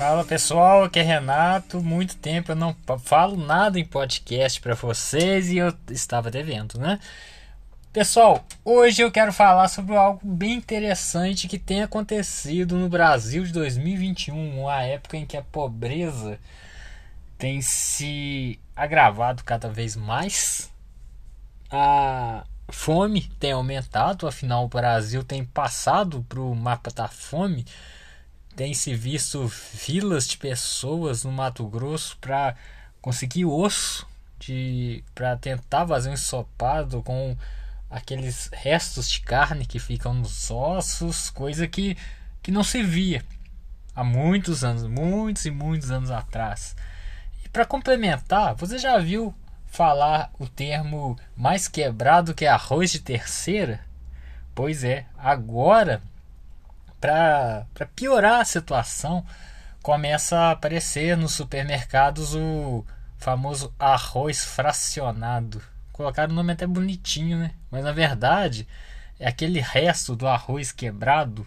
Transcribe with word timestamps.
Fala 0.00 0.24
pessoal, 0.24 0.84
aqui 0.84 0.98
é 0.98 1.02
Renato. 1.02 1.82
Muito 1.82 2.16
tempo 2.16 2.52
eu 2.52 2.56
não 2.56 2.74
falo 3.04 3.36
nada 3.36 3.78
em 3.78 3.84
podcast 3.84 4.58
para 4.58 4.74
vocês 4.74 5.50
e 5.50 5.58
eu 5.58 5.74
estava 5.90 6.30
devendo, 6.30 6.78
né? 6.78 6.98
Pessoal, 7.92 8.42
hoje 8.64 9.02
eu 9.02 9.12
quero 9.12 9.30
falar 9.30 9.68
sobre 9.68 9.94
algo 9.94 10.18
bem 10.24 10.54
interessante 10.54 11.46
que 11.46 11.58
tem 11.58 11.82
acontecido 11.82 12.78
no 12.78 12.88
Brasil 12.88 13.44
de 13.44 13.52
2021, 13.52 14.62
uma 14.62 14.82
época 14.82 15.18
em 15.18 15.26
que 15.26 15.36
a 15.36 15.42
pobreza 15.42 16.38
tem 17.36 17.60
se 17.60 18.58
agravado 18.74 19.44
cada 19.44 19.68
vez 19.68 19.96
mais, 19.96 20.72
a 21.70 22.46
fome 22.70 23.30
tem 23.38 23.52
aumentado, 23.52 24.26
afinal 24.26 24.64
o 24.64 24.68
Brasil 24.68 25.22
tem 25.22 25.44
passado 25.44 26.24
para 26.26 26.40
o 26.40 26.54
mapa 26.54 26.90
da 26.90 27.06
fome 27.06 27.66
tem 28.60 28.74
se 28.74 28.94
visto 28.94 29.48
filas 29.48 30.28
de 30.28 30.36
pessoas 30.36 31.24
no 31.24 31.32
Mato 31.32 31.66
Grosso 31.66 32.18
para 32.18 32.54
conseguir 33.00 33.46
osso 33.46 34.06
de 34.38 35.02
para 35.14 35.34
tentar 35.34 35.86
fazer 35.86 36.10
um 36.10 36.12
ensopado 36.12 37.02
com 37.02 37.34
aqueles 37.88 38.50
restos 38.52 39.08
de 39.10 39.22
carne 39.22 39.64
que 39.64 39.78
ficam 39.78 40.12
nos 40.12 40.50
ossos, 40.50 41.30
coisa 41.30 41.66
que, 41.66 41.96
que 42.42 42.50
não 42.50 42.62
se 42.62 42.82
via 42.82 43.24
há 43.96 44.04
muitos 44.04 44.62
anos, 44.62 44.86
muitos 44.86 45.46
e 45.46 45.50
muitos 45.50 45.90
anos 45.90 46.10
atrás. 46.10 46.76
E 47.42 47.48
para 47.48 47.64
complementar, 47.64 48.54
você 48.56 48.76
já 48.76 48.98
viu 48.98 49.34
falar 49.68 50.30
o 50.38 50.46
termo 50.46 51.18
mais 51.34 51.66
quebrado 51.66 52.34
que 52.34 52.44
arroz 52.44 52.92
de 52.92 52.98
terceira? 52.98 53.80
Pois 54.54 54.84
é, 54.84 55.06
agora 55.16 56.02
para 57.00 57.66
piorar 57.96 58.40
a 58.40 58.44
situação, 58.44 59.24
começa 59.82 60.36
a 60.36 60.50
aparecer 60.52 61.16
nos 61.16 61.32
supermercados 61.32 62.34
o 62.34 62.84
famoso 63.16 63.74
arroz 63.78 64.44
fracionado. 64.44 65.62
Colocaram 65.92 66.32
o 66.32 66.36
nome 66.36 66.52
até 66.52 66.66
bonitinho, 66.66 67.38
né? 67.38 67.52
Mas 67.70 67.82
na 67.82 67.92
verdade 67.92 68.68
é 69.18 69.26
aquele 69.28 69.60
resto 69.60 70.14
do 70.14 70.26
arroz 70.26 70.72
quebrado 70.72 71.46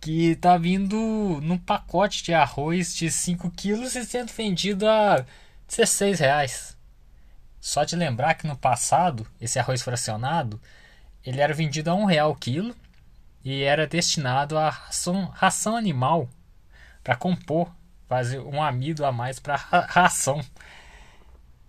que 0.00 0.32
está 0.32 0.56
vindo 0.56 0.96
num 1.42 1.58
pacote 1.58 2.22
de 2.22 2.32
arroz 2.32 2.94
de 2.94 3.10
5 3.10 3.50
quilos 3.50 3.96
e 3.96 4.04
sendo 4.04 4.32
vendido 4.32 4.86
a 4.88 5.24
16 5.68 6.20
reais. 6.20 6.76
Só 7.60 7.82
de 7.82 7.96
lembrar 7.96 8.34
que 8.34 8.46
no 8.46 8.56
passado, 8.56 9.26
esse 9.40 9.58
arroz 9.58 9.82
fracionado, 9.82 10.60
ele 11.24 11.40
era 11.40 11.52
vendido 11.52 11.90
a 11.90 11.94
um 11.94 12.04
real 12.04 12.30
o 12.30 12.36
quilo 12.36 12.74
e 13.46 13.62
era 13.62 13.86
destinado 13.86 14.58
a 14.58 14.68
ração, 14.68 15.26
ração 15.26 15.76
animal 15.76 16.28
para 17.04 17.14
compor, 17.14 17.70
fazer 18.08 18.40
um 18.40 18.60
amido 18.60 19.06
a 19.06 19.12
mais 19.12 19.38
para 19.38 19.54
ração. 19.54 20.44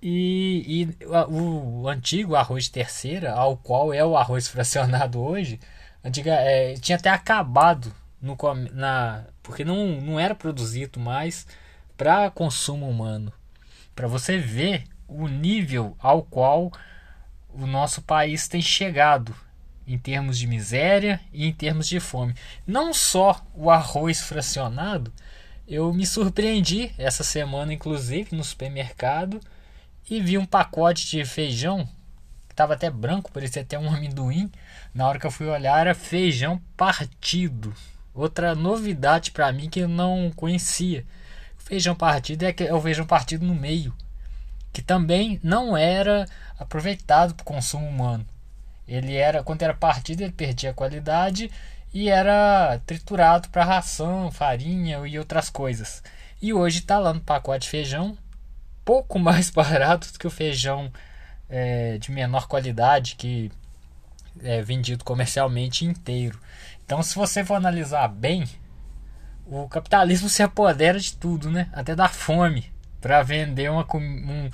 E, 0.01 0.89
e 0.99 1.05
o, 1.05 1.81
o, 1.83 1.87
antigo 1.87 2.35
arroz 2.35 2.63
de 2.63 2.71
terceira, 2.71 3.31
ao 3.31 3.55
qual 3.55 3.93
é 3.93 4.03
o 4.03 4.17
arroz 4.17 4.47
fracionado 4.49 5.21
hoje, 5.21 5.59
antiga, 6.03 6.33
é, 6.33 6.73
tinha 6.73 6.97
até 6.97 7.11
acabado 7.11 7.93
no, 8.19 8.35
na, 8.73 9.25
porque 9.43 9.63
não, 9.63 10.01
não 10.01 10.19
era 10.19 10.33
produzido 10.33 10.99
mais 10.99 11.45
para 11.95 12.31
consumo 12.31 12.89
humano. 12.89 13.31
Para 13.95 14.07
você 14.07 14.39
ver 14.39 14.83
o 15.07 15.27
nível 15.27 15.95
ao 15.99 16.23
qual 16.23 16.71
o 17.49 17.67
nosso 17.67 18.01
país 18.01 18.47
tem 18.47 18.63
chegado 18.63 19.35
em 19.87 19.97
termos 19.97 20.37
de 20.37 20.45
miséria 20.45 21.19
e 21.31 21.47
em 21.47 21.53
termos 21.53 21.87
de 21.87 21.99
fome. 21.99 22.35
Não 22.65 22.93
só 22.93 23.41
o 23.55 23.71
arroz 23.71 24.21
fracionado, 24.21 25.13
eu 25.67 25.93
me 25.93 26.05
surpreendi 26.05 26.93
essa 26.97 27.23
semana, 27.23 27.73
inclusive, 27.73 28.35
no 28.35 28.43
supermercado 28.43 29.39
e 30.09 30.21
vi 30.21 30.37
um 30.37 30.45
pacote 30.45 31.07
de 31.07 31.25
feijão 31.25 31.85
que 32.47 32.53
estava 32.53 32.73
até 32.73 32.89
branco, 32.89 33.31
parecia 33.31 33.61
até 33.61 33.77
um 33.77 33.89
amendoim. 33.89 34.51
Na 34.93 35.07
hora 35.07 35.19
que 35.19 35.25
eu 35.25 35.31
fui 35.31 35.47
olhar, 35.47 35.79
era 35.79 35.95
feijão 35.95 36.61
partido. 36.75 37.73
Outra 38.13 38.55
novidade 38.55 39.31
para 39.31 39.51
mim 39.51 39.69
que 39.69 39.81
eu 39.81 39.87
não 39.87 40.31
conhecia. 40.35 41.05
Feijão 41.57 41.93
partido 41.93 42.43
é, 42.43 42.55
é 42.59 42.73
o 42.73 42.81
feijão 42.81 43.05
partido 43.05 43.45
no 43.45 43.53
meio, 43.53 43.93
que 44.71 44.81
também 44.81 45.39
não 45.43 45.75
era 45.75 46.25
aproveitado 46.57 47.35
para 47.35 47.43
o 47.43 47.45
consumo 47.45 47.87
humano. 47.87 48.25
Ele 48.87 49.15
era, 49.15 49.43
quando 49.43 49.63
era 49.63 49.73
partido, 49.73 50.21
ele 50.21 50.31
perdia 50.31 50.69
a 50.71 50.73
qualidade 50.73 51.51
e 51.93 52.09
era 52.09 52.79
triturado 52.85 53.49
para 53.49 53.65
ração, 53.65 54.31
farinha 54.31 55.05
e 55.05 55.19
outras 55.19 55.49
coisas. 55.49 56.01
E 56.41 56.53
hoje 56.53 56.79
está 56.79 56.99
lá 56.99 57.13
no 57.13 57.19
pacote 57.19 57.63
de 57.63 57.69
feijão, 57.69 58.17
pouco 58.85 59.17
mais 59.19 59.49
barato 59.49 60.11
do 60.11 60.19
que 60.19 60.27
o 60.27 60.31
feijão 60.31 60.91
é, 61.49 61.97
de 61.97 62.11
menor 62.11 62.47
qualidade 62.47 63.15
que 63.15 63.51
é 64.41 64.61
vendido 64.61 65.03
comercialmente 65.03 65.85
inteiro. 65.85 66.39
Então, 66.85 67.01
se 67.03 67.15
você 67.15 67.43
for 67.43 67.55
analisar 67.55 68.07
bem, 68.07 68.47
o 69.45 69.67
capitalismo 69.67 70.29
se 70.29 70.43
apodera 70.43 70.99
de 70.99 71.15
tudo, 71.15 71.49
né? 71.49 71.69
Até 71.73 71.95
da 71.95 72.07
fome, 72.07 72.71
para 73.01 73.23
vender 73.23 73.69
uma, 73.69 73.85
um, 73.95 74.49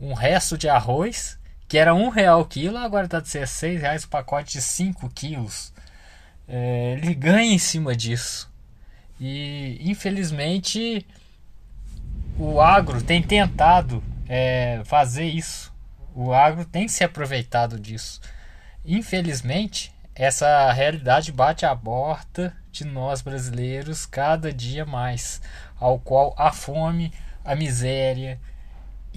um 0.00 0.14
resto 0.14 0.56
de 0.56 0.68
arroz 0.68 1.37
que 1.68 1.76
era 1.76 1.94
um 1.94 2.08
real 2.08 2.40
o 2.40 2.46
quilo, 2.46 2.78
agora 2.78 3.04
está 3.04 3.20
de 3.20 3.26
16 3.26 3.80
reais 3.80 4.04
o 4.04 4.08
pacote 4.08 4.54
de 4.54 4.62
5 4.62 5.08
quilos. 5.10 5.72
É, 6.48 6.92
ele 6.92 7.14
ganha 7.14 7.52
em 7.52 7.58
cima 7.58 7.94
disso. 7.94 8.50
E 9.20 9.78
infelizmente 9.82 11.06
o 12.38 12.60
agro 12.60 13.02
tem 13.02 13.22
tentado 13.22 14.02
é, 14.26 14.80
fazer 14.84 15.26
isso. 15.26 15.70
O 16.14 16.32
agro 16.32 16.64
tem 16.64 16.88
se 16.88 17.04
aproveitado 17.04 17.78
disso. 17.78 18.20
Infelizmente, 18.84 19.92
essa 20.14 20.72
realidade 20.72 21.30
bate 21.30 21.66
a 21.66 21.76
porta 21.76 22.56
de 22.72 22.84
nós 22.84 23.20
brasileiros 23.20 24.06
cada 24.06 24.52
dia 24.52 24.86
mais, 24.86 25.42
ao 25.78 25.98
qual 25.98 26.34
a 26.38 26.50
fome, 26.50 27.12
a 27.44 27.54
miséria 27.54 28.40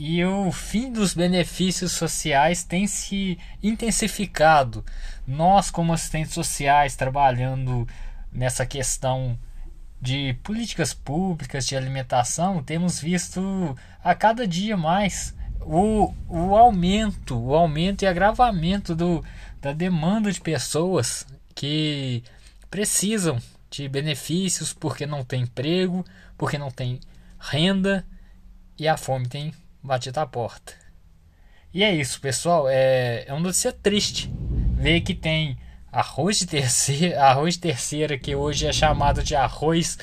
e 0.03 0.25
o 0.25 0.51
fim 0.51 0.91
dos 0.91 1.13
benefícios 1.13 1.91
sociais 1.91 2.63
tem 2.63 2.88
se 2.88 3.38
intensificado. 3.62 4.84
Nós, 5.28 5.69
como 5.69 5.94
assistentes 5.94 6.34
sociais, 6.34 6.95
trabalhando 6.95 7.88
nessa 8.31 8.66
questão 8.66 9.38
de 10.01 10.34
políticas 10.41 10.91
públicas 10.91 11.67
de 11.67 11.78
alimentação, 11.78 12.63
temos 12.63 13.00
visto 13.00 13.78
a 14.03 14.16
cada 14.16 14.47
dia 14.47 14.75
mais 14.75 15.35
o, 15.59 16.11
o 16.28 16.57
aumento, 16.57 17.38
o 17.40 17.53
aumento 17.53 18.01
e 18.01 18.07
agravamento 18.07 18.95
do, 18.95 19.23
da 19.61 19.72
demanda 19.72 20.31
de 20.31 20.41
pessoas 20.41 21.28
que 21.53 22.23
precisam 22.72 23.38
de 23.69 23.88
benefícios 23.88 24.73
porque 24.73 25.06
não 25.06 25.23
tem 25.23 25.44
emprego, 25.44 26.03
porque 26.40 26.57
não 26.57 26.72
tem 26.72 27.00
renda 27.40 28.03
e 28.79 28.88
a 28.88 28.97
fome 28.97 29.28
tem 29.28 29.53
batido 29.83 30.19
a 30.19 30.25
porta. 30.25 30.73
E 31.73 31.83
é 31.83 31.93
isso, 31.93 32.19
pessoal. 32.19 32.67
É, 32.69 33.25
é 33.27 33.33
uma 33.33 33.41
notícia 33.41 33.71
triste 33.71 34.31
ver 34.73 35.01
que 35.01 35.13
tem 35.13 35.57
arroz 35.91 36.39
de 36.39 36.47
terceira, 36.47 37.21
arroz 37.23 37.55
de 37.55 37.61
terceira 37.61 38.17
que 38.17 38.35
hoje 38.35 38.67
é 38.67 38.73
chamado 38.73 39.23
de 39.23 39.35
arroz 39.35 39.97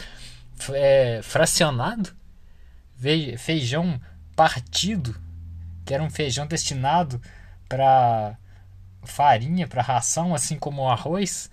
é, 0.73 1.21
fracionado, 1.23 2.11
feijão 3.39 4.01
partido, 4.35 5.15
que 5.85 5.95
era 5.95 6.03
um 6.03 6.11
feijão 6.11 6.47
destinado 6.47 7.21
para 7.69 8.37
farinha, 9.03 9.67
para 9.67 9.83
ração, 9.83 10.35
assim 10.35 10.59
como 10.59 10.83
o 10.83 10.89
arroz, 10.89 11.51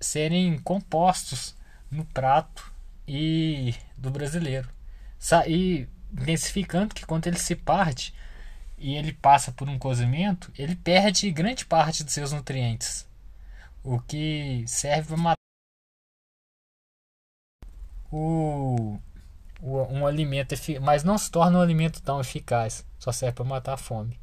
serem 0.00 0.58
compostos 0.58 1.56
no 1.90 2.04
prato 2.04 2.72
e 3.06 3.74
do 3.96 4.10
brasileiro. 4.10 4.68
E 5.46 5.88
intensificando 6.20 6.94
que 6.94 7.06
quando 7.06 7.26
ele 7.26 7.38
se 7.38 7.54
parte 7.54 8.14
e 8.78 8.94
ele 8.96 9.12
passa 9.12 9.52
por 9.52 9.68
um 9.68 9.78
cozimento, 9.78 10.50
ele 10.56 10.76
perde 10.76 11.30
grande 11.30 11.64
parte 11.64 12.04
dos 12.04 12.12
seus 12.12 12.32
nutrientes, 12.32 13.06
o 13.82 14.00
que 14.00 14.64
serve 14.66 15.08
para 15.08 15.16
matar 15.16 15.36
o, 18.10 18.98
o, 19.60 19.82
um 19.90 20.06
alimento, 20.06 20.54
mas 20.80 21.04
não 21.04 21.18
se 21.18 21.30
torna 21.30 21.58
um 21.58 21.62
alimento 21.62 22.02
tão 22.02 22.20
eficaz, 22.20 22.84
só 22.98 23.12
serve 23.12 23.36
para 23.36 23.44
matar 23.44 23.74
a 23.74 23.78
fome. 23.78 24.18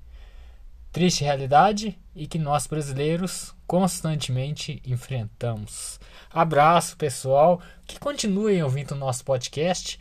Triste 0.91 1.23
realidade 1.23 1.97
e 2.15 2.27
que 2.27 2.37
nós 2.37 2.67
brasileiros 2.67 3.55
constantemente 3.65 4.79
enfrentamos. 4.85 5.99
Abraço 6.29 6.95
pessoal, 6.97 7.59
que 7.87 7.99
continuem 7.99 8.61
ouvindo 8.61 8.91
o 8.91 8.97
nosso 8.97 9.25
podcast 9.25 9.99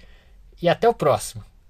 e 0.60 0.68
até 0.68 0.86
o 0.86 0.92
próximo. 0.92 1.42